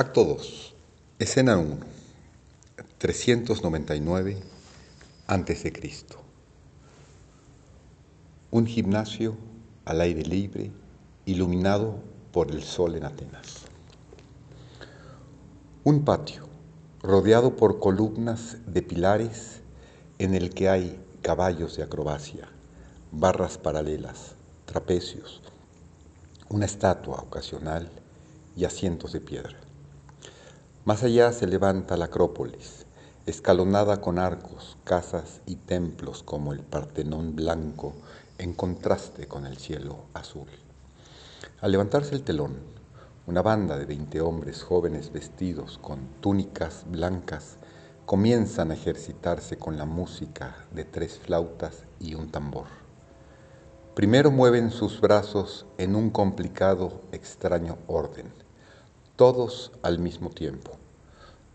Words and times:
Acto 0.00 0.22
2. 0.22 0.74
Escena 1.18 1.58
1. 1.58 1.76
399 2.98 4.36
a.C. 5.26 5.72
Un 8.52 8.66
gimnasio 8.66 9.36
al 9.84 10.00
aire 10.00 10.22
libre, 10.22 10.70
iluminado 11.26 11.96
por 12.30 12.52
el 12.52 12.62
sol 12.62 12.94
en 12.94 13.06
Atenas. 13.06 13.64
Un 15.82 16.04
patio 16.04 16.46
rodeado 17.02 17.56
por 17.56 17.80
columnas 17.80 18.58
de 18.68 18.82
pilares 18.82 19.62
en 20.20 20.36
el 20.36 20.54
que 20.54 20.68
hay 20.68 21.04
caballos 21.22 21.76
de 21.76 21.82
acrobacia, 21.82 22.48
barras 23.10 23.58
paralelas, 23.58 24.36
trapecios, 24.64 25.42
una 26.48 26.66
estatua 26.66 27.16
ocasional 27.16 27.90
y 28.54 28.64
asientos 28.64 29.12
de 29.12 29.20
piedra. 29.20 29.58
Más 30.88 31.02
allá 31.02 31.32
se 31.32 31.46
levanta 31.46 31.98
la 31.98 32.06
Acrópolis, 32.06 32.86
escalonada 33.26 34.00
con 34.00 34.18
arcos, 34.18 34.78
casas 34.84 35.42
y 35.44 35.56
templos 35.56 36.22
como 36.22 36.54
el 36.54 36.60
Partenón 36.60 37.36
blanco 37.36 37.92
en 38.38 38.54
contraste 38.54 39.28
con 39.28 39.44
el 39.44 39.58
cielo 39.58 40.06
azul. 40.14 40.48
Al 41.60 41.72
levantarse 41.72 42.14
el 42.14 42.22
telón, 42.22 42.56
una 43.26 43.42
banda 43.42 43.76
de 43.76 43.84
veinte 43.84 44.22
hombres 44.22 44.62
jóvenes 44.62 45.12
vestidos 45.12 45.76
con 45.76 46.08
túnicas 46.22 46.86
blancas 46.90 47.58
comienzan 48.06 48.70
a 48.70 48.74
ejercitarse 48.74 49.58
con 49.58 49.76
la 49.76 49.84
música 49.84 50.64
de 50.72 50.86
tres 50.86 51.18
flautas 51.18 51.84
y 52.00 52.14
un 52.14 52.30
tambor. 52.30 52.68
Primero 53.94 54.30
mueven 54.30 54.70
sus 54.70 55.02
brazos 55.02 55.66
en 55.76 55.94
un 55.94 56.08
complicado, 56.08 57.02
extraño 57.12 57.76
orden, 57.88 58.32
todos 59.16 59.72
al 59.82 59.98
mismo 59.98 60.30
tiempo. 60.30 60.78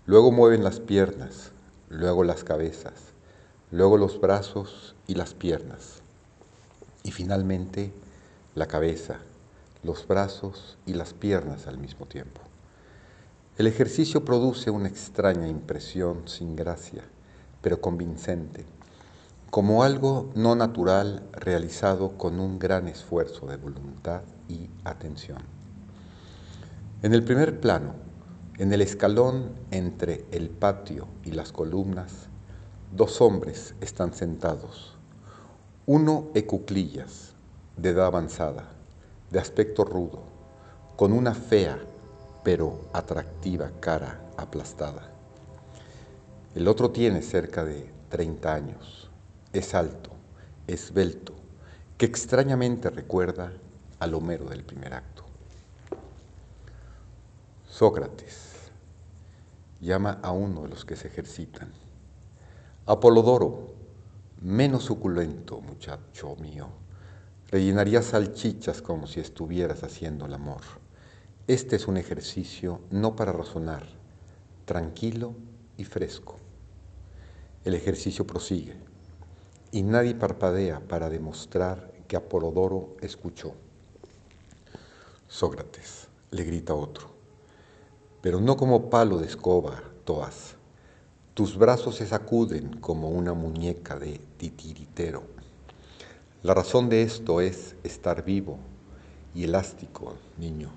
Luego 0.06 0.34
mueven 0.34 0.66
las 0.66 0.82
piernas, 0.82 1.52
luego 1.90 2.26
las 2.26 2.44
cabezas, 2.44 2.94
luego 3.72 3.98
los 3.98 4.20
brazos 4.20 4.96
y 5.08 5.16
las 5.16 5.34
piernas. 5.34 6.02
Y 7.04 7.12
finalmente 7.12 7.94
la 8.54 8.66
cabeza, 8.66 9.20
los 9.82 10.06
brazos 10.06 10.78
y 10.86 10.94
las 10.94 11.14
piernas 11.14 11.68
al 11.68 11.78
mismo 11.78 12.06
tiempo. 12.06 12.42
El 13.58 13.66
ejercicio 13.66 14.26
produce 14.26 14.72
una 14.72 14.90
extraña 14.90 15.48
impresión 15.48 16.28
sin 16.28 16.58
gracia, 16.58 17.04
pero 17.62 17.80
convincente, 17.80 18.66
como 19.52 19.84
algo 19.84 20.32
no 20.36 20.56
natural 20.56 21.24
realizado 21.32 22.18
con 22.18 22.42
un 22.42 22.60
gran 22.60 22.90
esfuerzo 22.90 23.46
de 23.46 23.56
voluntad 23.56 24.24
y 24.50 24.70
atención. 24.84 25.38
En 27.04 27.14
el 27.14 27.24
primer 27.24 27.62
plano, 27.62 27.94
en 28.58 28.72
el 28.72 28.82
escalón 28.82 29.52
entre 29.72 30.26
el 30.32 30.50
patio 30.50 31.08
y 31.24 31.32
las 31.32 31.52
columnas, 31.52 32.28
dos 32.96 33.20
hombres 33.20 33.74
están 33.82 34.14
sentados, 34.14 34.96
uno 35.86 36.28
ecuclillas, 36.36 37.34
de 37.78 37.90
edad 37.90 38.06
avanzada, 38.06 38.70
de 39.32 39.40
aspecto 39.40 39.84
rudo, 39.84 40.22
con 40.96 41.14
una 41.14 41.34
fea 41.34 41.80
pero 42.44 42.90
atractiva 42.94 43.72
cara 43.80 44.22
aplastada. 44.38 45.10
El 46.54 46.68
otro 46.68 46.92
tiene 46.92 47.22
cerca 47.22 47.64
de 47.64 47.90
30 48.10 48.54
años, 48.54 49.10
es 49.54 49.74
alto, 49.74 50.12
esbelto, 50.68 51.34
que 51.98 52.06
extrañamente 52.06 52.90
recuerda 52.90 53.54
al 54.00 54.14
Homero 54.14 54.46
del 54.46 54.64
primer 54.64 54.94
acto. 54.94 55.13
Sócrates 57.74 58.70
llama 59.82 60.20
a 60.22 60.32
uno 60.32 60.62
de 60.62 60.68
los 60.68 60.86
que 60.86 60.96
se 60.96 61.08
ejercitan. 61.08 61.74
Apolodoro, 62.86 63.74
menos 64.44 64.84
suculento, 64.84 65.60
muchacho 65.60 66.36
mío, 66.36 66.68
rellenaría 67.50 68.04
salchichas 68.04 68.84
como 68.84 69.08
si 69.08 69.22
estuvieras 69.22 69.84
haciendo 69.84 70.28
el 70.28 70.36
amor. 70.36 70.62
Este 71.48 71.76
es 71.76 71.88
un 71.88 71.98
ejercicio 71.98 72.82
no 72.92 73.16
para 73.16 73.32
razonar, 73.32 73.88
tranquilo 74.66 75.34
y 75.76 75.86
fresco. 75.86 76.38
El 77.66 77.74
ejercicio 77.74 78.28
prosigue 78.28 78.78
y 79.72 79.82
nadie 79.82 80.14
parpadea 80.14 80.80
para 80.80 81.10
demostrar 81.10 81.92
que 82.08 82.18
Apolodoro 82.18 82.96
escuchó. 83.02 83.56
Sócrates, 85.28 86.08
le 86.30 86.44
grita 86.44 86.76
otro, 86.76 87.13
pero 88.24 88.40
no 88.40 88.56
como 88.56 88.90
palo 88.90 89.18
de 89.18 89.28
escoba, 89.28 89.84
Toas. 90.06 90.56
Tus 91.34 91.58
brazos 91.58 91.96
se 91.96 92.08
sacuden 92.08 92.80
como 92.80 93.10
una 93.10 93.34
muñeca 93.34 94.00
de 94.00 94.18
titiritero. 94.38 95.24
La 96.42 96.54
razón 96.54 96.88
de 96.88 97.02
esto 97.02 97.42
es 97.42 97.76
estar 97.84 98.24
vivo 98.24 98.60
y 99.36 99.44
elástico, 99.44 100.14
niño. 100.38 100.70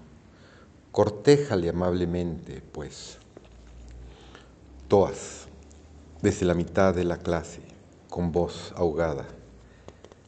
Cortéjale 0.91 1.69
amablemente, 1.69 2.65
pues. 2.73 3.19
Toas, 4.89 5.47
desde 6.23 6.47
la 6.47 6.55
mitad 6.55 6.97
de 6.97 7.05
la 7.05 7.19
clase, 7.19 7.61
con 8.11 8.33
voz 8.33 8.73
ahogada. 8.75 9.25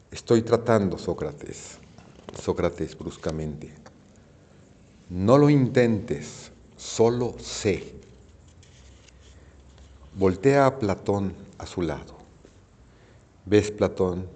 Estoy 0.09 0.41
tratando, 0.41 0.97
Sócrates. 0.97 1.79
Sócrates 2.41 2.97
bruscamente. 2.97 3.73
No 5.09 5.37
lo 5.37 5.49
intentes, 5.49 6.48
solo 6.79 7.35
sé. 7.37 7.93
Voltea 10.15 10.65
a 10.65 10.79
Platón 10.79 11.35
a 11.59 11.67
su 11.67 11.83
lado. 11.83 12.17
¿Ves, 13.45 13.69
Platón? 13.69 14.27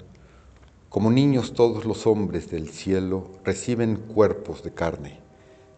Como 0.90 1.10
niños 1.10 1.54
todos 1.54 1.86
los 1.86 2.06
hombres 2.06 2.52
del 2.52 2.70
cielo 2.70 3.32
reciben 3.44 3.96
cuerpos 3.96 4.62
de 4.62 4.72
carne 4.72 5.24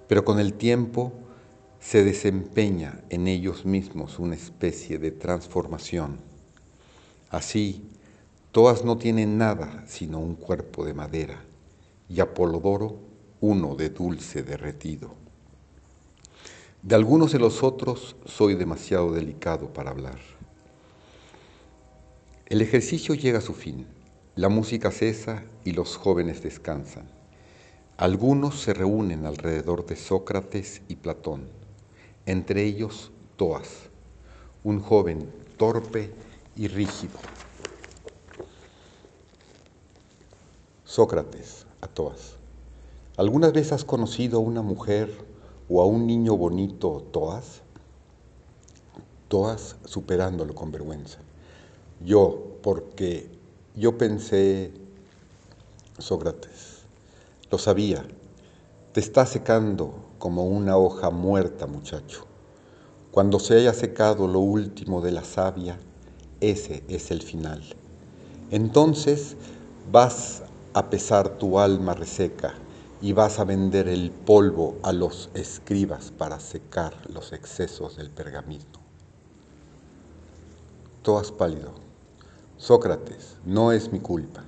pero 0.08 0.24
con 0.26 0.40
el 0.40 0.54
tiempo 0.54 1.14
se 1.80 2.04
desempeña 2.04 3.04
en 3.10 3.28
ellos 3.28 3.66
mismos 3.66 4.20
una 4.20 4.36
especie 4.36 4.98
de 4.98 5.12
transformación. 5.12 6.20
Así, 7.30 7.90
todas 8.52 8.84
no 8.84 8.98
tienen 8.98 9.38
nada 9.38 9.84
sino 9.88 10.20
un 10.20 10.36
cuerpo 10.36 10.86
de 10.86 10.94
madera 10.94 11.44
y 12.10 12.20
Apolodoro 12.20 13.00
uno 13.42 13.76
de 13.76 13.90
dulce 13.90 14.44
derretido. 14.44 15.25
De 16.86 16.94
algunos 16.94 17.32
de 17.32 17.40
los 17.40 17.64
otros 17.64 18.16
soy 18.26 18.54
demasiado 18.54 19.12
delicado 19.12 19.74
para 19.74 19.90
hablar. 19.90 20.20
El 22.46 22.62
ejercicio 22.62 23.16
llega 23.16 23.40
a 23.40 23.42
su 23.42 23.56
fin, 23.56 23.88
la 24.36 24.50
música 24.50 24.92
cesa 24.92 25.46
y 25.64 25.72
los 25.72 25.98
jóvenes 25.98 26.44
descansan. 26.44 27.10
Algunos 27.98 28.62
se 28.62 28.76
reúnen 28.76 29.26
alrededor 29.26 29.88
de 29.88 29.96
Sócrates 29.96 30.84
y 30.88 30.98
Platón, 30.98 31.48
entre 32.28 32.64
ellos 32.64 33.12
Toas, 33.36 33.90
un 34.64 34.80
joven 34.80 35.28
torpe 35.58 36.12
y 36.56 36.68
rígido. 36.68 37.18
Sócrates, 40.84 41.66
a 41.82 41.88
Toas, 41.88 42.36
¿alguna 43.18 43.50
vez 43.50 43.72
has 43.72 43.84
conocido 43.84 44.38
a 44.38 44.42
una 44.44 44.62
mujer 44.62 45.34
o 45.70 45.82
a 45.82 45.86
un 45.86 46.06
niño 46.06 46.38
bonito, 46.38 47.04
Toas? 47.12 47.62
Toas 49.28 49.76
superándolo 49.86 50.54
con 50.54 50.72
vergüenza. 50.72 51.20
Yo, 52.04 52.58
porque 52.62 53.30
yo 53.76 53.98
pensé, 53.98 54.72
Sócrates, 55.98 56.84
lo 57.50 57.58
sabía. 57.58 58.06
Te 58.92 59.00
está 59.00 59.26
secando 59.26 59.94
como 60.20 60.46
una 60.46 60.78
hoja 60.78 61.10
muerta, 61.10 61.68
muchacho. 61.68 62.26
Cuando 63.12 63.40
se 63.40 63.56
haya 63.56 63.74
secado 63.74 64.28
lo 64.28 64.40
último 64.40 65.02
de 65.02 65.12
la 65.12 65.24
savia, 65.24 65.80
ese 66.42 66.84
es 66.88 67.12
el 67.12 67.22
final. 67.22 67.64
Entonces 68.52 69.36
vas 69.92 70.44
a 70.74 70.90
pesar 70.90 71.38
tu 71.38 71.58
alma 71.60 71.94
reseca 71.94 72.54
y 73.02 73.14
vas 73.14 73.40
a 73.40 73.44
vender 73.44 73.88
el 73.88 74.12
polvo 74.12 74.78
a 74.84 74.94
los 74.94 75.30
escribas 75.34 76.12
para 76.12 76.40
secar 76.40 76.94
los 77.10 77.34
excesos 77.34 77.98
del 77.98 78.10
pergamino. 78.10 78.66
Toas 81.02 81.32
pálido. 81.32 81.74
Sócrates, 82.58 83.38
no 83.46 83.72
es 83.72 83.92
mi 83.92 84.00
culpa. 84.00 84.44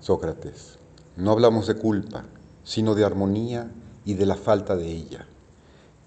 Sócrates, 0.00 0.78
no 1.16 1.32
hablamos 1.32 1.66
de 1.66 1.76
culpa, 1.76 2.24
sino 2.64 2.94
de 2.94 3.04
armonía 3.04 3.70
y 4.04 4.14
de 4.14 4.26
la 4.26 4.36
falta 4.36 4.74
de 4.74 4.90
ella. 4.90 5.26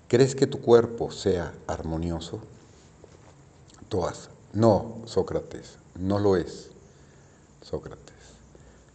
¿Crees 0.07 0.35
que 0.35 0.47
tu 0.47 0.59
cuerpo 0.59 1.11
sea 1.11 1.53
armonioso? 1.67 2.41
Toas, 3.89 4.29
no, 4.53 4.97
Sócrates, 5.05 5.77
no 5.95 6.19
lo 6.19 6.35
es. 6.35 6.71
Sócrates, 7.61 8.10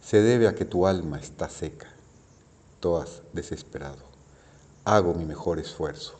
se 0.07 0.21
debe 0.21 0.47
a 0.47 0.55
que 0.55 0.63
tu 0.63 0.87
alma 0.87 1.19
está 1.19 1.49
seca. 1.49 1.89
Toas, 2.79 3.23
desesperado. 3.33 4.07
hago 4.85 5.13
mi 5.13 5.25
mejor 5.25 5.59
esfuerzo. 5.59 6.13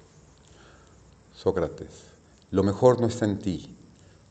Sócrates, 1.34 2.04
lo 2.52 2.64
mejor 2.64 3.00
no 3.00 3.08
está 3.08 3.24
en 3.24 3.40
ti, 3.40 3.78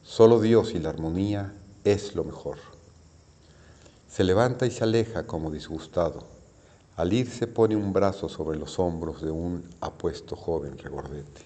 solo 0.03 0.41
Dios 0.41 0.75
y 0.75 0.79
la 0.79 0.91
armonía 0.91 1.55
es 1.85 2.15
lo 2.15 2.23
mejor. 2.23 2.59
Se 4.07 4.25
levanta 4.25 4.67
y 4.67 4.71
se 4.71 4.85
aleja 4.85 5.27
como 5.27 5.51
disgustado. 5.51 6.25
Al 6.97 7.15
irse 7.15 7.47
pone 7.47 7.77
un 7.77 7.95
brazo 7.95 8.29
sobre 8.29 8.59
los 8.59 8.79
hombros 8.79 9.23
de 9.23 9.31
un 9.31 9.67
apuesto 9.81 10.37
joven 10.37 10.77
regordete. 10.77 11.41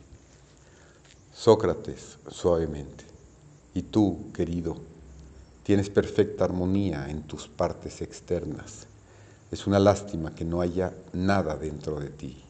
Sócrates, 1.33 2.19
suavemente, 2.29 3.05
y 3.73 3.83
tú, 3.83 4.33
querido, 4.35 4.79
tienes 5.71 5.89
perfecta 5.89 6.43
armonía 6.43 7.07
en 7.11 7.23
tus 7.23 7.47
partes 7.47 8.03
externas. 8.03 8.89
Es 9.53 9.69
una 9.69 9.79
lástima 9.79 10.35
que 10.35 10.45
no 10.45 10.63
haya 10.63 10.93
nada 11.13 11.55
dentro 11.55 12.01
de 12.01 12.09
ti. 12.09 12.43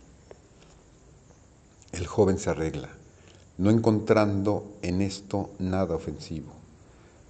El 1.92 2.06
joven 2.06 2.38
se 2.38 2.48
arregla, 2.48 2.88
no 3.58 3.68
encontrando 3.68 4.72
en 4.80 5.02
esto 5.02 5.50
nada 5.58 5.96
ofensivo, 5.96 6.50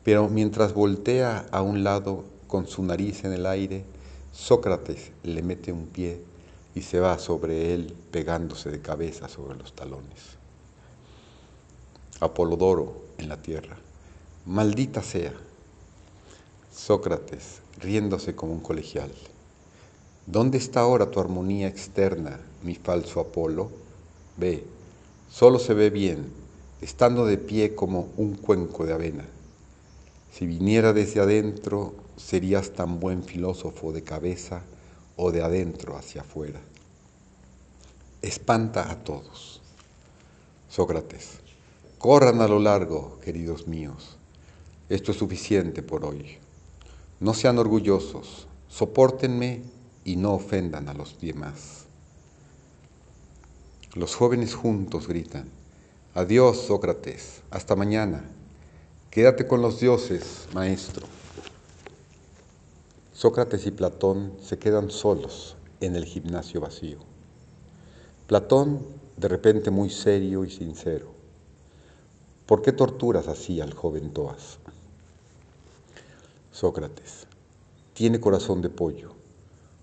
pero 0.04 0.28
mientras 0.28 0.74
voltea 0.74 1.46
a 1.50 1.60
un 1.60 1.82
lado 1.82 2.22
con 2.46 2.68
su 2.68 2.84
nariz 2.84 3.24
en 3.24 3.32
el 3.32 3.44
aire, 3.44 3.82
Sócrates 4.30 5.10
le 5.24 5.42
mete 5.42 5.72
un 5.72 5.86
pie 5.86 6.22
y 6.72 6.82
se 6.82 7.00
va 7.00 7.18
sobre 7.18 7.74
él 7.74 7.96
pegándose 8.12 8.70
de 8.70 8.80
cabeza 8.80 9.28
sobre 9.28 9.58
los 9.58 9.74
talones. 9.74 10.36
Apolodoro 12.20 13.06
en 13.18 13.28
la 13.28 13.42
tierra, 13.42 13.76
maldita 14.46 15.02
sea. 15.02 15.49
Sócrates, 16.74 17.60
riéndose 17.78 18.34
como 18.34 18.52
un 18.52 18.60
colegial. 18.60 19.10
¿Dónde 20.26 20.58
está 20.58 20.80
ahora 20.80 21.10
tu 21.10 21.18
armonía 21.18 21.66
externa, 21.66 22.38
mi 22.62 22.76
falso 22.76 23.20
Apolo? 23.20 23.70
Ve, 24.36 24.64
solo 25.28 25.58
se 25.58 25.74
ve 25.74 25.90
bien, 25.90 26.32
estando 26.80 27.26
de 27.26 27.38
pie 27.38 27.74
como 27.74 28.08
un 28.16 28.36
cuenco 28.36 28.86
de 28.86 28.92
avena. 28.92 29.24
Si 30.32 30.46
viniera 30.46 30.92
desde 30.92 31.20
adentro, 31.20 31.94
serías 32.16 32.70
tan 32.70 33.00
buen 33.00 33.24
filósofo 33.24 33.92
de 33.92 34.04
cabeza 34.04 34.62
o 35.16 35.32
de 35.32 35.42
adentro 35.42 35.96
hacia 35.96 36.20
afuera. 36.20 36.60
Espanta 38.22 38.90
a 38.90 38.96
todos. 39.02 39.60
Sócrates, 40.68 41.40
corran 41.98 42.40
a 42.40 42.48
lo 42.48 42.60
largo, 42.60 43.18
queridos 43.24 43.66
míos. 43.66 44.16
Esto 44.88 45.10
es 45.10 45.18
suficiente 45.18 45.82
por 45.82 46.04
hoy. 46.04 46.39
No 47.20 47.34
sean 47.34 47.58
orgullosos, 47.58 48.46
soportenme 48.68 49.62
y 50.04 50.16
no 50.16 50.32
ofendan 50.32 50.88
a 50.88 50.94
los 50.94 51.20
demás. 51.20 51.84
Los 53.92 54.14
jóvenes 54.14 54.54
juntos 54.54 55.06
gritan, 55.06 55.50
adiós 56.14 56.56
Sócrates, 56.56 57.42
hasta 57.50 57.76
mañana, 57.76 58.24
quédate 59.10 59.46
con 59.46 59.60
los 59.60 59.80
dioses, 59.80 60.48
maestro. 60.54 61.06
Sócrates 63.12 63.66
y 63.66 63.70
Platón 63.70 64.32
se 64.42 64.58
quedan 64.58 64.90
solos 64.90 65.56
en 65.80 65.96
el 65.96 66.06
gimnasio 66.06 66.62
vacío. 66.62 67.00
Platón, 68.28 68.86
de 69.18 69.28
repente 69.28 69.70
muy 69.70 69.90
serio 69.90 70.42
y 70.46 70.50
sincero, 70.50 71.12
¿por 72.46 72.62
qué 72.62 72.72
torturas 72.72 73.28
así 73.28 73.60
al 73.60 73.74
joven 73.74 74.14
Toas? 74.14 74.58
Sócrates, 76.52 77.28
tiene 77.94 78.18
corazón 78.18 78.60
de 78.60 78.70
pollo 78.70 79.14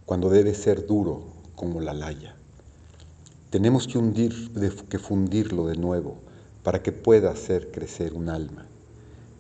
cuando 0.06 0.30
debe 0.30 0.54
ser 0.54 0.86
duro 0.86 1.24
como 1.56 1.80
la 1.80 1.94
laya. 1.94 2.36
Tenemos 3.50 3.88
que, 3.88 3.98
hundir, 3.98 4.52
que 4.90 5.00
fundirlo 5.00 5.68
de 5.68 5.78
nuevo 5.78 6.18
para 6.64 6.84
que 6.84 6.92
pueda 6.92 7.32
hacer 7.32 7.72
crecer 7.72 8.14
un 8.14 8.28
alma. 8.28 8.66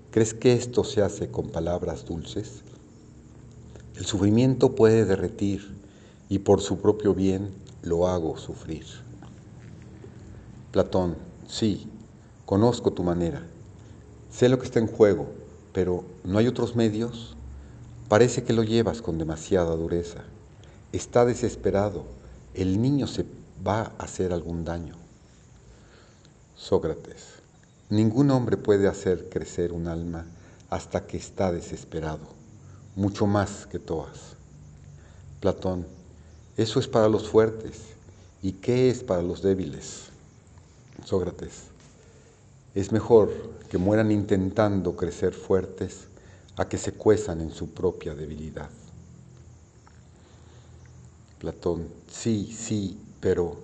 ¿Crees 0.09 0.33
que 0.33 0.53
esto 0.53 0.85
se 0.85 1.01
hace 1.01 1.29
con 1.29 1.50
palabras 1.50 2.06
dulces? 2.06 2.62
El 3.97 4.06
sufrimiento 4.06 4.73
puede 4.73 5.03
derretir 5.03 5.75
y 6.30 6.39
por 6.39 6.62
su 6.62 6.80
propio 6.80 7.13
bien 7.13 7.50
lo 7.83 8.07
hago 8.07 8.38
sufrir. 8.38 8.85
Platón, 10.71 11.18
sí, 11.45 11.89
conozco 12.45 12.94
tu 12.94 13.03
manera, 13.03 13.44
sé 14.31 14.47
lo 14.47 14.59
que 14.59 14.65
está 14.65 14.80
en 14.80 14.88
juego, 14.88 15.27
pero 15.77 16.03
¿no 16.24 16.39
hay 16.39 16.47
otros 16.47 16.75
medios? 16.75 17.35
Parece 18.09 18.44
que 18.44 18.51
lo 18.51 18.63
llevas 18.63 19.03
con 19.03 19.19
demasiada 19.19 19.75
dureza 19.75 20.24
está 20.91 21.24
desesperado, 21.24 22.03
el 22.56 22.81
niño 22.81 23.06
se 23.06 23.27
va 23.65 23.81
a 23.81 24.03
hacer 24.03 24.33
algún 24.33 24.65
daño. 24.65 24.95
Sócrates, 26.56 27.25
ningún 27.91 28.31
hombre 28.31 28.57
puede 28.57 28.88
hacer 28.88 29.29
crecer 29.29 29.71
un 29.71 29.88
alma 29.88 30.25
hasta 30.71 31.06
que 31.06 31.18
está 31.18 31.51
desesperado, 31.51 32.25
mucho 32.95 33.27
más 33.27 33.68
que 33.68 33.77
Toas. 33.77 34.35
Platón, 35.41 35.85
eso 36.56 36.80
es 36.80 36.88
para 36.88 37.07
los 37.07 37.30
fuertes. 37.30 37.81
¿Y 38.41 38.53
qué 38.53 38.89
es 38.89 39.03
para 39.03 39.21
los 39.21 39.44
débiles? 39.44 40.06
Sócrates, 41.06 41.65
es 42.79 42.91
mejor 42.91 43.31
que 43.71 43.79
mueran 43.79 44.12
intentando 44.12 44.95
crecer 44.95 45.33
fuertes 45.33 46.09
a 46.57 46.69
que 46.69 46.77
se 46.77 46.91
cuezan 46.91 47.41
en 47.41 47.50
su 47.50 47.71
propia 47.71 48.13
debilidad. 48.13 48.69
Platón, 51.39 51.88
sí, 52.07 52.56
sí, 52.56 53.00
pero 53.19 53.57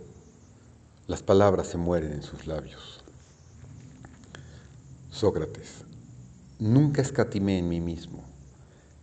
las 1.06 1.22
palabras 1.22 1.68
se 1.68 1.78
mueren 1.78 2.12
en 2.12 2.24
sus 2.24 2.48
labios. 2.48 3.04
Sócrates, 5.12 5.84
nunca 6.58 7.04
escatimé 7.04 7.60
en 7.60 7.70
mí 7.70 7.82
mismo. 7.82 8.24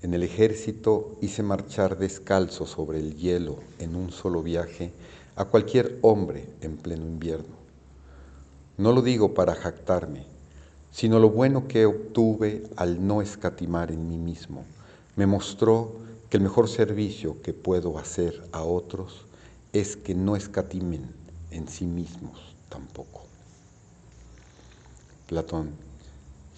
En 0.02 0.12
el 0.12 0.24
ejército 0.24 1.18
hice 1.20 1.44
marchar 1.44 1.98
descalzo 1.98 2.66
sobre 2.66 2.98
el 2.98 3.14
hielo 3.14 3.60
en 3.78 3.94
un 3.94 4.10
solo 4.10 4.42
viaje 4.42 4.90
a 5.36 5.44
cualquier 5.44 6.00
hombre 6.02 6.48
en 6.62 6.78
pleno 6.78 7.06
invierno. 7.06 7.59
No 8.80 8.92
lo 8.92 9.02
digo 9.02 9.34
para 9.34 9.54
jactarme, 9.54 10.24
sino 10.90 11.18
lo 11.18 11.28
bueno 11.28 11.68
que 11.68 11.84
obtuve 11.84 12.62
al 12.76 13.06
no 13.06 13.20
escatimar 13.20 13.92
en 13.92 14.08
mí 14.08 14.16
mismo. 14.16 14.64
Me 15.16 15.26
mostró 15.26 15.92
que 16.30 16.38
el 16.38 16.42
mejor 16.42 16.66
servicio 16.66 17.42
que 17.42 17.52
puedo 17.52 17.98
hacer 17.98 18.42
a 18.52 18.62
otros 18.62 19.26
es 19.74 19.98
que 19.98 20.14
no 20.14 20.34
escatimen 20.34 21.12
en 21.50 21.68
sí 21.68 21.84
mismos 21.84 22.40
tampoco. 22.70 23.24
Platón, 25.26 25.72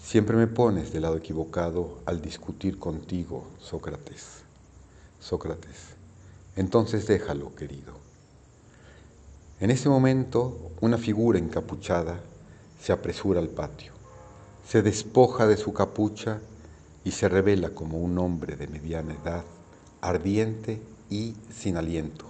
siempre 0.01 0.37
me 0.37 0.47
pones 0.47 0.93
del 0.93 1.01
lado 1.01 1.17
equivocado 1.17 1.99
al 2.05 2.21
discutir 2.21 2.79
contigo, 2.79 3.43
Sócrates. 3.59 4.43
Sócrates, 5.19 5.89
entonces 6.55 7.05
déjalo, 7.05 7.53
querido. 7.53 8.12
En 9.63 9.71
ese 9.71 9.87
momento, 9.87 10.73
una 10.81 10.97
figura 10.97 11.39
encapuchada 11.39 12.19
se 12.81 12.91
apresura 12.91 13.39
al 13.39 13.47
patio, 13.47 13.93
se 14.67 14.81
despoja 14.81 15.47
de 15.47 15.55
su 15.55 15.71
capucha 15.71 16.41
y 17.05 17.11
se 17.11 17.29
revela 17.29 17.69
como 17.69 17.99
un 17.99 18.17
hombre 18.17 18.57
de 18.57 18.67
mediana 18.67 19.13
edad 19.13 19.45
ardiente 20.01 20.81
y 21.09 21.33
sin 21.49 21.77
aliento. 21.77 22.25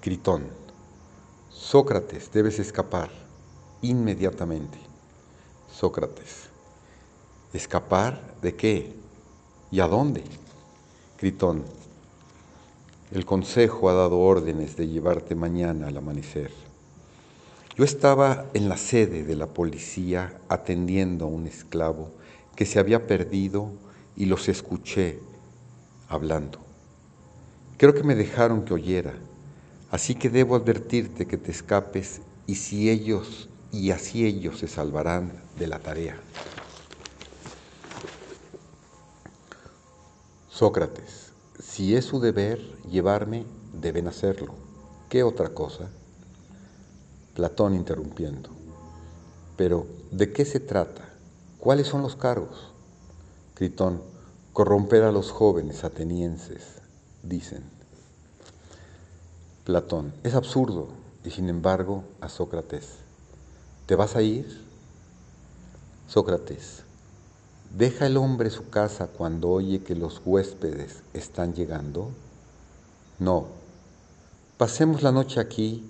Critón, 0.00 0.44
Sócrates, 1.48 2.30
debes 2.32 2.60
escapar 2.60 3.10
inmediatamente. 3.82 4.78
Sócrates, 5.68 6.48
¿escapar 7.52 8.20
de 8.40 8.54
qué? 8.54 8.94
¿Y 9.72 9.80
a 9.80 9.88
dónde? 9.88 10.22
Critón, 11.16 11.64
el 13.12 13.24
consejo 13.24 13.90
ha 13.90 13.94
dado 13.94 14.20
órdenes 14.20 14.76
de 14.76 14.86
llevarte 14.86 15.34
mañana 15.34 15.88
al 15.88 15.96
amanecer. 15.96 16.50
Yo 17.76 17.84
estaba 17.84 18.46
en 18.54 18.68
la 18.68 18.76
sede 18.76 19.24
de 19.24 19.34
la 19.34 19.46
policía 19.46 20.38
atendiendo 20.48 21.24
a 21.24 21.28
un 21.28 21.46
esclavo 21.46 22.10
que 22.54 22.66
se 22.66 22.78
había 22.78 23.06
perdido 23.06 23.72
y 24.16 24.26
los 24.26 24.48
escuché 24.48 25.18
hablando. 26.08 26.58
Creo 27.78 27.94
que 27.94 28.04
me 28.04 28.14
dejaron 28.14 28.64
que 28.64 28.74
oyera, 28.74 29.14
así 29.90 30.14
que 30.14 30.30
debo 30.30 30.54
advertirte 30.54 31.26
que 31.26 31.38
te 31.38 31.50
escapes 31.50 32.20
y 32.46 32.56
si 32.56 32.90
ellos 32.90 33.48
y 33.72 33.90
así 33.90 34.26
ellos 34.26 34.58
se 34.58 34.68
salvarán 34.68 35.32
de 35.58 35.66
la 35.66 35.78
tarea. 35.78 36.16
Sócrates, 40.50 41.29
si 41.60 41.94
es 41.94 42.04
su 42.04 42.20
deber 42.20 42.60
llevarme, 42.90 43.44
deben 43.72 44.08
hacerlo. 44.08 44.54
¿Qué 45.08 45.22
otra 45.22 45.50
cosa? 45.50 45.88
Platón 47.34 47.74
interrumpiendo. 47.74 48.50
Pero, 49.56 49.86
¿de 50.10 50.32
qué 50.32 50.44
se 50.44 50.60
trata? 50.60 51.08
¿Cuáles 51.58 51.86
son 51.86 52.02
los 52.02 52.16
cargos? 52.16 52.68
Critón, 53.54 54.00
corromper 54.52 55.02
a 55.02 55.12
los 55.12 55.30
jóvenes 55.30 55.84
atenienses, 55.84 56.80
dicen. 57.22 57.62
Platón, 59.64 60.14
es 60.24 60.34
absurdo, 60.34 60.88
y 61.24 61.30
sin 61.30 61.48
embargo 61.48 62.04
a 62.20 62.28
Sócrates, 62.28 62.88
¿te 63.86 63.94
vas 63.94 64.16
a 64.16 64.22
ir? 64.22 64.64
Sócrates, 66.08 66.82
¿deja 67.76 68.06
el 68.06 68.16
hombre 68.16 68.50
su 68.50 68.68
casa 68.68 69.06
cuando 69.06 69.50
oye 69.50 69.82
que 69.82 69.94
los 69.94 70.20
huéspedes 70.24 71.02
están 71.14 71.54
llegando? 71.54 72.10
No, 73.18 73.46
pasemos 74.56 75.02
la 75.02 75.12
noche 75.12 75.40
aquí 75.40 75.84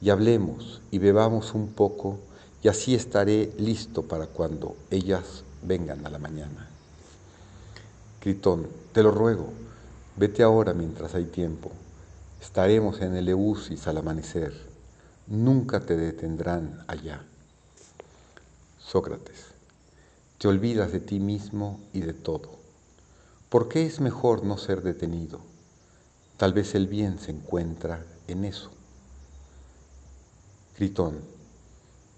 y 0.00 0.10
hablemos 0.10 0.80
y 0.90 0.98
bebamos 0.98 1.54
un 1.54 1.68
poco 1.68 2.18
y 2.62 2.68
así 2.68 2.94
estaré 2.94 3.52
listo 3.58 4.02
para 4.02 4.26
cuando 4.26 4.76
ellas 4.90 5.44
vengan 5.62 6.06
a 6.06 6.10
la 6.10 6.18
mañana. 6.18 6.68
Critón, 8.20 8.66
te 8.92 9.02
lo 9.02 9.10
ruego, 9.10 9.50
vete 10.16 10.42
ahora 10.42 10.72
mientras 10.72 11.14
hay 11.14 11.24
tiempo. 11.24 11.70
Estaremos 12.40 13.00
en 13.00 13.16
el 13.16 13.28
Eusis 13.28 13.86
al 13.86 13.98
amanecer. 13.98 14.52
Nunca 15.26 15.80
te 15.80 15.96
detendrán 15.96 16.84
allá. 16.86 17.22
Sócrates, 18.78 19.53
te 20.44 20.48
olvidas 20.48 20.92
de 20.92 21.00
ti 21.00 21.20
mismo 21.20 21.80
y 21.94 22.00
de 22.00 22.12
todo. 22.12 22.50
¿Por 23.48 23.66
qué 23.70 23.86
es 23.86 24.00
mejor 24.00 24.44
no 24.44 24.58
ser 24.58 24.82
detenido? 24.82 25.40
Tal 26.36 26.52
vez 26.52 26.74
el 26.74 26.86
bien 26.86 27.18
se 27.18 27.30
encuentra 27.30 28.04
en 28.28 28.44
eso. 28.44 28.70
Critón, 30.76 31.20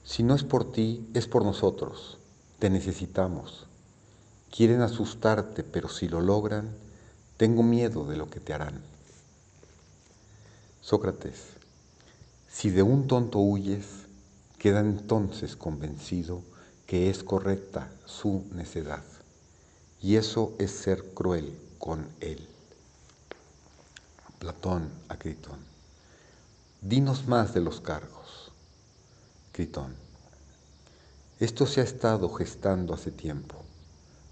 si 0.03 0.25
no 0.25 0.35
es 0.35 0.43
por 0.43 0.73
ti, 0.73 1.09
es 1.15 1.29
por 1.29 1.45
nosotros. 1.45 2.19
Te 2.59 2.69
necesitamos. 2.69 3.69
Quieren 4.51 4.81
asustarte, 4.81 5.63
pero 5.63 5.89
si 5.89 6.09
lo 6.09 6.21
logran, 6.21 6.75
tengo 7.37 7.63
miedo 7.63 8.05
de 8.07 8.17
lo 8.17 8.29
que 8.29 8.41
te 8.41 8.53
harán. 8.53 8.83
Sócrates, 10.81 11.45
si 12.51 12.71
de 12.71 12.83
un 12.83 13.07
tonto 13.07 13.39
huyes, 13.39 13.87
queda 14.59 14.81
entonces 14.81 15.55
convencido 15.55 16.43
que 16.89 17.09
es 17.09 17.23
correcta 17.23 17.93
su 18.07 18.45
necedad. 18.53 19.05
Y 20.01 20.17
eso 20.17 20.55
es 20.59 20.71
ser 20.71 21.05
cruel 21.15 21.59
con 21.79 22.07
él. 22.21 22.49
Platón 24.39 24.91
a 25.09 25.19
Critón. 25.19 25.59
Dinos 26.81 27.27
más 27.27 27.53
de 27.53 27.61
los 27.61 27.81
cargos. 27.81 28.53
Critón. 29.53 29.95
Esto 31.41 31.67
se 31.67 31.81
ha 31.81 31.85
estado 31.85 32.31
gestando 32.31 32.95
hace 32.95 33.11
tiempo. 33.11 33.57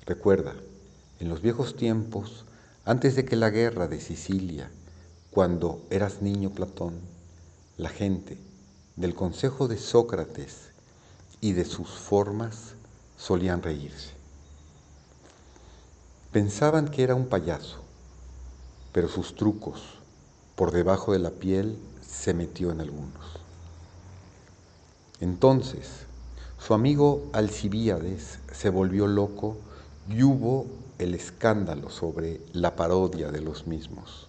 Recuerda, 0.06 0.54
en 1.20 1.28
los 1.28 1.42
viejos 1.42 1.76
tiempos, 1.76 2.44
antes 2.84 3.16
de 3.16 3.24
que 3.24 3.36
la 3.36 3.50
guerra 3.50 3.88
de 3.88 4.00
Sicilia, 4.00 4.70
cuando 5.30 5.82
eras 5.90 6.22
niño 6.22 6.50
Platón, 6.50 6.94
la 7.76 7.88
gente 7.88 8.38
del 8.96 9.14
consejo 9.14 9.66
de 9.66 9.78
Sócrates 9.78 10.70
y 11.40 11.52
de 11.52 11.64
sus 11.64 11.88
formas 11.90 12.74
solían 13.16 13.62
reírse. 13.62 14.12
Pensaban 16.32 16.88
que 16.88 17.02
era 17.02 17.14
un 17.14 17.26
payaso, 17.26 17.78
pero 18.92 19.08
sus 19.08 19.34
trucos 19.34 19.82
por 20.56 20.72
debajo 20.72 21.12
de 21.12 21.18
la 21.18 21.30
piel 21.30 21.78
se 22.06 22.34
metió 22.34 22.70
en 22.70 22.80
algunos. 22.80 23.24
Entonces, 25.20 26.06
su 26.58 26.74
amigo 26.74 27.28
Alcibíades 27.32 28.38
se 28.52 28.70
volvió 28.70 29.06
loco 29.06 29.56
y 30.08 30.22
hubo 30.22 30.66
el 30.98 31.14
escándalo 31.14 31.90
sobre 31.90 32.40
la 32.52 32.76
parodia 32.76 33.30
de 33.30 33.40
los 33.40 33.66
mismos. 33.66 34.28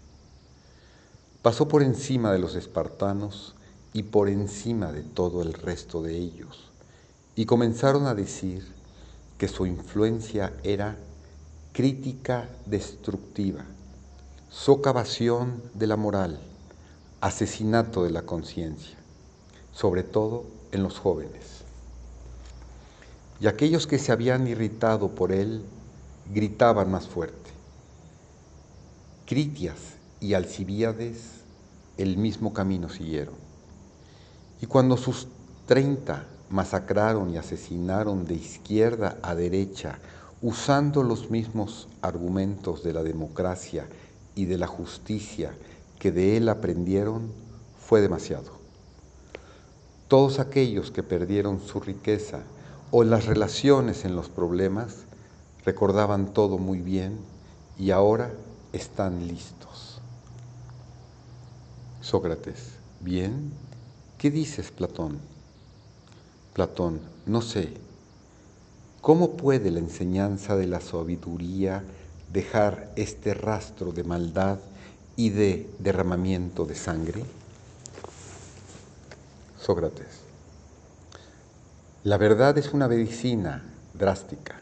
Pasó 1.42 1.68
por 1.68 1.84
encima 1.84 2.32
de 2.32 2.40
los 2.40 2.56
espartanos 2.56 3.56
y 3.94 4.04
por 4.04 4.30
encima 4.30 4.92
de 4.92 5.04
todo 5.04 5.42
el 5.42 5.54
resto 5.54 6.02
de 6.02 6.18
ellos 6.18 6.72
y 7.36 7.46
comenzaron 7.46 8.08
a 8.08 8.16
decir 8.16 8.75
que 9.38 9.48
su 9.48 9.66
influencia 9.66 10.54
era 10.64 10.98
crítica 11.74 12.50
destructiva, 12.66 13.66
socavación 14.50 15.62
de 15.74 15.88
la 15.88 15.98
moral, 15.98 16.40
asesinato 17.20 18.04
de 18.04 18.12
la 18.12 18.22
conciencia, 18.22 18.98
sobre 19.74 20.04
todo 20.04 20.46
en 20.72 20.84
los 20.84 21.00
jóvenes. 21.00 21.64
Y 23.42 23.48
aquellos 23.48 23.88
que 23.88 24.00
se 24.00 24.12
habían 24.12 24.48
irritado 24.48 25.10
por 25.10 25.34
él 25.34 25.64
gritaban 26.34 26.90
más 26.90 27.08
fuerte. 27.08 27.52
Critias 29.26 29.76
y 30.22 30.34
Alcibíades 30.34 31.42
el 31.98 32.18
mismo 32.18 32.54
camino 32.54 32.90
siguieron. 32.90 33.36
Y 34.62 34.66
cuando 34.66 34.98
sus 34.98 35.28
treinta 35.66 36.26
masacraron 36.50 37.30
y 37.32 37.38
asesinaron 37.38 38.26
de 38.26 38.36
izquierda 38.36 39.18
a 39.22 39.36
derecha, 39.36 40.00
usando 40.42 41.04
los 41.04 41.32
mismos 41.32 41.88
argumentos 42.02 42.84
de 42.84 42.94
la 42.94 43.04
democracia 43.04 43.88
y 44.36 44.46
de 44.46 44.58
la 44.58 44.68
justicia 44.68 45.56
que 46.00 46.12
de 46.12 46.38
él 46.38 46.50
aprendieron, 46.50 47.32
fue 47.80 48.02
demasiado. 48.02 48.52
Todos 50.08 50.40
aquellos 50.40 50.92
que 50.92 51.04
perdieron 51.04 51.60
su 51.60 51.80
riqueza 51.80 52.42
o 52.92 53.04
las 53.04 53.26
relaciones 53.26 54.06
en 54.06 54.16
los 54.16 54.30
problemas 54.30 54.98
recordaban 55.66 56.34
todo 56.34 56.58
muy 56.58 56.80
bien 56.80 57.18
y 57.78 57.92
ahora 57.92 58.32
están 58.72 59.28
listos. 59.28 60.00
Sócrates, 62.02 62.74
bien, 63.02 63.52
¿qué 64.20 64.30
dices, 64.30 64.70
Platón? 64.70 65.18
Platón, 66.56 67.02
no 67.26 67.42
sé, 67.42 67.74
¿cómo 69.02 69.36
puede 69.36 69.72
la 69.72 69.80
enseñanza 69.80 70.56
de 70.56 70.68
la 70.68 70.80
sabiduría 70.80 71.84
dejar 72.32 72.94
este 72.96 73.34
rastro 73.34 73.92
de 73.92 74.06
maldad 74.06 74.60
y 75.18 75.32
de 75.32 75.70
derramamiento 75.80 76.64
de 76.64 76.76
sangre? 76.76 77.26
Sócrates, 79.62 80.22
la 82.06 82.18
verdad 82.18 82.58
es 82.58 82.72
una 82.72 82.88
medicina 82.88 83.62
drástica. 83.94 84.62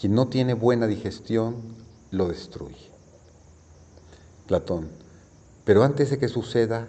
Quien 0.00 0.14
no 0.14 0.28
tiene 0.28 0.54
buena 0.54 0.86
digestión 0.86 1.56
lo 2.10 2.28
destruye. 2.28 2.88
Platón, 4.46 4.88
pero 5.66 5.82
antes 5.82 6.08
de 6.08 6.18
que 6.18 6.28
suceda, 6.28 6.88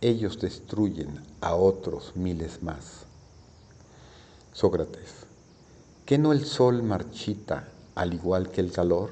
ellos 0.00 0.40
destruyen 0.40 1.20
a 1.40 1.54
otros 1.54 2.16
miles 2.16 2.64
más. 2.64 3.07
Sócrates, 4.58 5.10
¿qué 6.04 6.18
no 6.18 6.32
el 6.32 6.44
sol 6.44 6.82
marchita 6.82 7.68
al 7.94 8.12
igual 8.12 8.50
que 8.50 8.60
el 8.60 8.72
calor? 8.72 9.10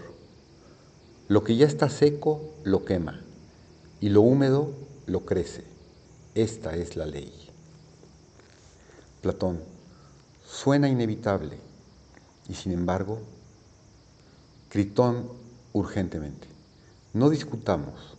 Lo 1.29 1.45
que 1.45 1.55
ya 1.55 1.69
está 1.69 1.89
seco 1.89 2.41
lo 2.65 2.85
quema 2.85 3.21
y 4.01 4.09
lo 4.09 4.23
húmedo 4.23 4.73
lo 5.07 5.25
crece. 5.25 5.63
Esta 6.35 6.75
es 6.75 6.97
la 6.97 7.07
ley. 7.07 7.33
Platón, 9.23 9.61
suena 10.45 10.89
inevitable 10.89 11.61
y 12.49 12.55
sin 12.55 12.73
embargo, 12.73 13.21
Critón 14.69 15.29
urgentemente, 15.73 16.49
no 17.15 17.31
discutamos, 17.31 18.17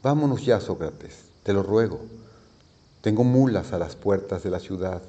vámonos 0.00 0.46
ya 0.46 0.60
Sócrates, 0.60 1.24
te 1.42 1.54
lo 1.54 1.64
ruego, 1.64 2.02
tengo 3.00 3.24
mulas 3.24 3.72
a 3.72 3.80
las 3.80 3.96
puertas 3.96 4.44
de 4.44 4.50
la 4.50 4.60
ciudad 4.60 5.02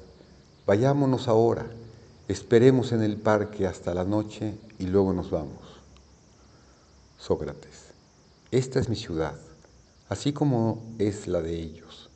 Vayámonos 0.66 1.28
ahora, 1.28 1.66
esperemos 2.26 2.92
en 2.92 3.02
el 3.02 3.18
parque 3.18 3.66
hasta 3.66 3.92
la 3.92 4.04
noche 4.04 4.54
y 4.78 4.86
luego 4.86 5.12
nos 5.12 5.30
vamos. 5.30 5.60
Sócrates, 7.18 7.92
esta 8.50 8.80
es 8.80 8.88
mi 8.88 8.96
ciudad, 8.96 9.34
así 10.08 10.32
como 10.32 10.82
es 10.98 11.26
la 11.26 11.42
de 11.42 11.54
ellos. 11.54 12.08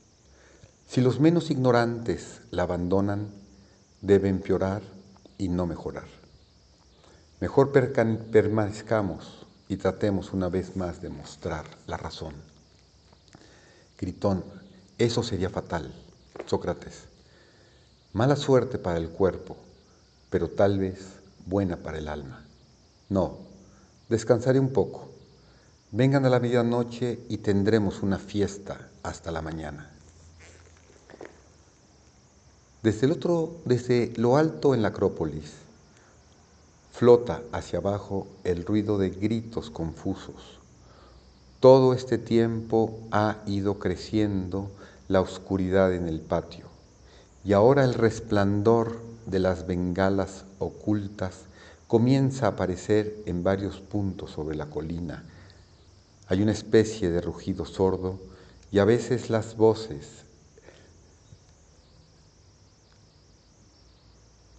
Si 0.86 1.02
los 1.02 1.20
menos 1.20 1.50
ignorantes 1.50 2.40
la 2.50 2.62
abandonan, 2.62 3.28
debe 4.00 4.30
empeorar 4.30 4.80
y 5.36 5.48
no 5.50 5.66
mejorar. 5.66 6.08
Mejor 7.40 7.70
permanezcamos 7.70 9.46
y 9.68 9.76
tratemos 9.76 10.32
una 10.32 10.48
vez 10.48 10.74
más 10.74 11.02
de 11.02 11.10
mostrar 11.10 11.66
la 11.86 11.98
razón. 11.98 12.32
Gritón, 13.98 14.42
eso 14.96 15.22
sería 15.22 15.50
fatal. 15.50 15.92
Sócrates, 16.46 17.08
Mala 18.14 18.36
suerte 18.36 18.78
para 18.78 18.96
el 18.96 19.10
cuerpo, 19.10 19.54
pero 20.30 20.48
tal 20.48 20.78
vez 20.78 20.98
buena 21.44 21.76
para 21.76 21.98
el 21.98 22.08
alma. 22.08 22.42
No, 23.10 23.36
descansaré 24.08 24.58
un 24.58 24.70
poco. 24.70 25.08
Vengan 25.92 26.24
a 26.24 26.30
la 26.30 26.40
medianoche 26.40 27.20
y 27.28 27.38
tendremos 27.38 28.02
una 28.02 28.18
fiesta 28.18 28.88
hasta 29.02 29.30
la 29.30 29.42
mañana. 29.42 29.90
Desde, 32.82 33.06
el 33.06 33.12
otro, 33.12 33.56
desde 33.66 34.14
lo 34.16 34.38
alto 34.38 34.74
en 34.74 34.80
la 34.80 34.88
Acrópolis, 34.88 35.52
flota 36.92 37.42
hacia 37.52 37.80
abajo 37.80 38.26
el 38.42 38.64
ruido 38.64 38.96
de 38.96 39.10
gritos 39.10 39.68
confusos. 39.70 40.58
Todo 41.60 41.92
este 41.92 42.16
tiempo 42.16 42.98
ha 43.10 43.36
ido 43.46 43.78
creciendo 43.78 44.70
la 45.08 45.20
oscuridad 45.20 45.92
en 45.92 46.08
el 46.08 46.20
patio 46.20 46.67
y 47.44 47.52
ahora 47.52 47.84
el 47.84 47.94
resplandor 47.94 49.00
de 49.26 49.38
las 49.38 49.66
bengalas 49.66 50.44
ocultas 50.58 51.42
comienza 51.86 52.46
a 52.46 52.50
aparecer 52.50 53.16
en 53.26 53.42
varios 53.42 53.80
puntos 53.80 54.30
sobre 54.32 54.56
la 54.56 54.66
colina. 54.66 55.24
Hay 56.28 56.42
una 56.42 56.52
especie 56.52 57.10
de 57.10 57.20
rugido 57.20 57.64
sordo 57.64 58.18
y 58.70 58.78
a 58.78 58.84
veces 58.84 59.30
las 59.30 59.56
voces 59.56 60.24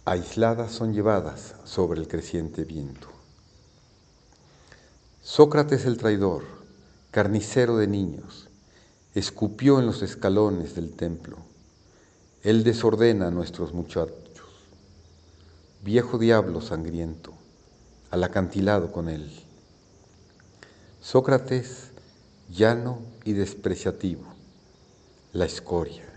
aisladas 0.04 0.72
son 0.72 0.92
llevadas 0.92 1.54
sobre 1.64 2.00
el 2.00 2.08
creciente 2.08 2.64
viento. 2.64 3.08
Sócrates 5.22 5.84
el 5.84 5.98
traidor, 5.98 6.42
carnicero 7.12 7.76
de 7.76 7.86
niños, 7.86 8.48
escupió 9.14 9.78
en 9.78 9.86
los 9.86 10.02
escalones 10.02 10.74
del 10.74 10.92
templo. 10.92 11.49
Él 12.42 12.64
desordena 12.64 13.26
a 13.26 13.30
nuestros 13.30 13.74
muchachos. 13.74 14.16
Viejo 15.82 16.16
diablo 16.16 16.62
sangriento, 16.62 17.34
al 18.10 18.24
acantilado 18.24 18.90
con 18.92 19.10
él. 19.10 19.30
Sócrates, 21.02 21.90
llano 22.50 23.00
y 23.24 23.34
despreciativo, 23.34 24.24
la 25.34 25.44
escoria. 25.44 26.08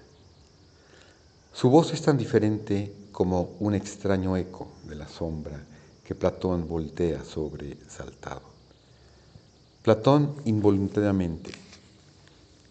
Su 1.52 1.70
voz 1.70 1.94
es 1.94 2.02
tan 2.02 2.18
diferente 2.18 2.94
como 3.12 3.56
un 3.60 3.76
extraño 3.76 4.38
eco 4.38 4.70
de 4.86 4.96
la 4.96 5.10
sombra 5.10 5.62
que 6.06 6.16
Platón 6.16 6.70
voltea 6.70 7.24
sobre 7.26 7.78
Saltado. 7.90 8.44
Platón 9.82 10.36
involuntariamente. 10.46 11.52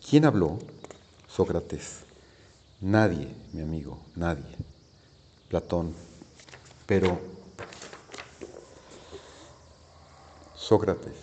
¿Quién 0.08 0.24
habló? 0.24 0.58
Sócrates. 1.28 2.11
Nadie, 2.82 3.32
mi 3.52 3.62
amigo, 3.62 3.96
nadie. 4.16 4.56
Platón. 5.48 5.94
Pero 6.84 7.16
Sócrates. 10.56 11.14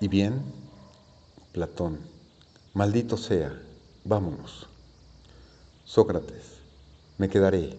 ¿Y 0.00 0.08
bien? 0.08 0.42
Platón. 1.52 2.00
Maldito 2.74 3.16
sea, 3.16 3.56
vámonos. 4.02 4.66
Sócrates. 5.84 6.58
Me 7.18 7.28
quedaré. 7.28 7.78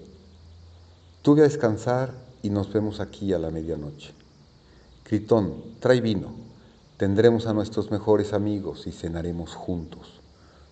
Tuve 1.22 1.42
a 1.42 1.44
descansar 1.44 2.14
y 2.42 2.50
nos 2.50 2.72
vemos 2.72 3.02
aquí 3.02 3.34
a 3.34 3.40
la 3.40 3.52
medianoche. 3.52 4.14
Critón, 5.04 5.62
trae 5.82 6.00
vino. 6.00 6.34
Tendremos 6.96 7.46
a 7.46 7.54
nuestros 7.54 7.92
mejores 7.92 8.32
amigos 8.32 8.88
y 8.88 8.94
cenaremos 8.94 9.54
juntos. 9.54 10.22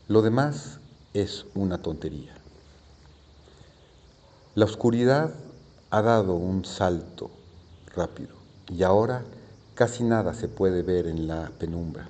Lo 0.08 0.22
demás 0.22 0.80
es 1.14 1.46
una 1.56 1.82
tontería. 1.82 2.36
La 4.56 4.66
oscuridad 4.66 5.34
ha 5.90 6.02
dado 6.02 6.36
un 6.36 6.66
salto 6.66 7.32
rápido 7.96 8.36
y 8.68 8.84
ahora 8.84 9.24
casi 9.74 10.04
nada 10.04 10.34
se 10.34 10.48
puede 10.48 10.84
ver 10.84 11.08
en 11.08 11.28
la 11.28 11.52
penumbra. 11.58 12.10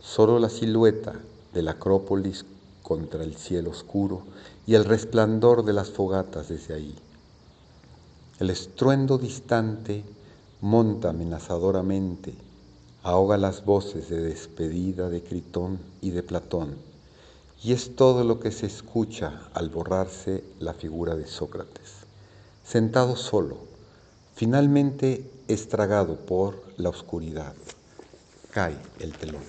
Solo 0.00 0.38
la 0.38 0.48
silueta 0.48 1.14
de 1.52 1.62
la 1.62 1.72
Acrópolis 1.72 2.44
contra 2.82 3.22
el 3.22 3.36
cielo 3.36 3.70
oscuro 3.70 4.22
y 4.66 4.74
el 4.74 4.84
resplandor 4.84 5.64
de 5.64 5.72
las 5.72 5.90
fogatas 5.90 6.48
desde 6.48 6.74
ahí. 6.74 6.94
El 8.40 8.50
estruendo 8.50 9.18
distante 9.18 10.04
monta 10.60 11.10
amenazadoramente, 11.10 12.34
ahoga 13.02 13.36
las 13.36 13.64
voces 13.64 14.08
de 14.08 14.20
despedida 14.20 15.08
de 15.08 15.22
Critón 15.22 15.78
y 16.00 16.10
de 16.10 16.22
Platón, 16.22 16.76
y 17.64 17.72
es 17.72 17.96
todo 17.96 18.24
lo 18.24 18.40
que 18.40 18.52
se 18.52 18.66
escucha 18.66 19.40
al 19.54 19.70
borrarse 19.70 20.44
la 20.60 20.74
figura 20.74 21.16
de 21.16 21.26
Sócrates, 21.26 21.94
sentado 22.62 23.16
solo, 23.16 23.56
finalmente 24.34 25.24
estragado 25.48 26.16
por 26.16 26.62
la 26.76 26.90
oscuridad. 26.90 27.54
Cae 28.50 28.76
el 29.00 29.12
telón. 29.14 29.42